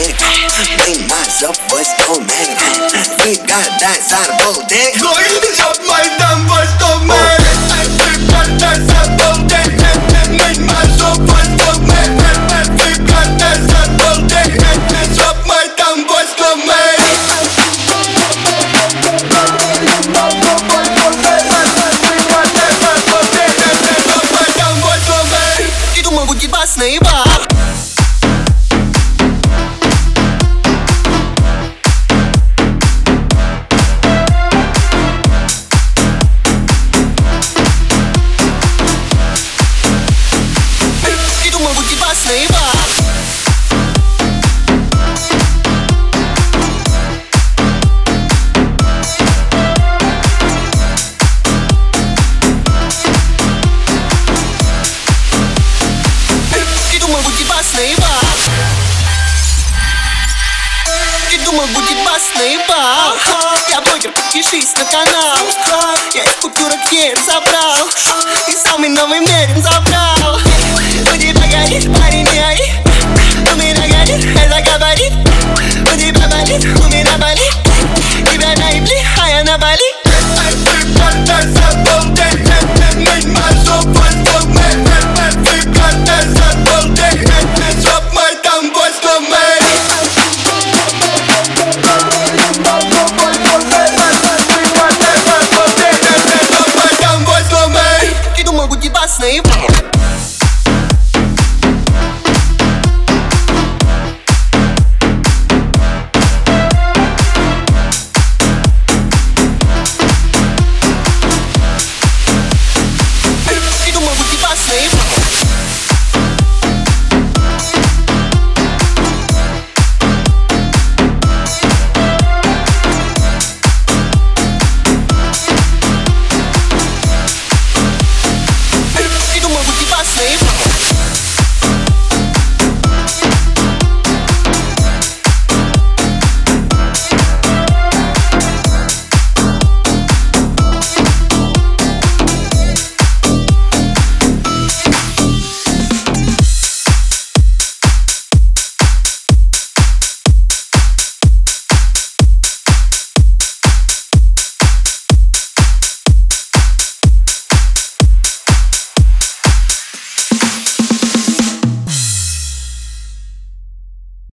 dick. 0.00 0.16
Myself 1.08 1.56
what's 1.70 1.92
going 2.06 2.24
on. 2.24 2.76
We 3.24 3.36
got 3.44 3.68
that 3.80 4.00
side 4.00 4.30
of 4.32 4.38
both 4.40 4.68
dick. 4.68 4.96
Going 5.00 5.60
up 5.60 5.76
my 5.86 6.02
neck. 6.18 6.29
Думал, 61.50 61.66
будет 61.68 61.96
басный 62.04 62.58
бар? 62.68 63.16
Я 63.68 63.80
блогер, 63.80 64.12
подпишись 64.12 64.72
на 64.76 64.84
канал. 64.84 65.36
Я 66.14 66.24
из 66.24 66.36
купюрок 66.40 66.78
веер 66.90 67.18
забрал. 67.24 67.88
И 68.48 68.52
самый 68.52 68.88
новый 68.90 69.20
мерин 69.20 69.62
забрал. 69.62 70.36
У 70.36 71.16
тебя 71.16 71.40
горит 71.50 71.92
парень, 71.98 72.28
эй 72.28 72.79